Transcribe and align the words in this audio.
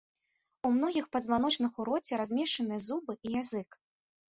У 0.69 0.71
многіх 0.77 1.05
пазваночных 1.17 1.71
у 1.79 1.83
роце 1.93 2.13
размешчаныя 2.25 2.85
зубы 2.91 3.13
і 3.25 3.41
язык. 3.41 3.69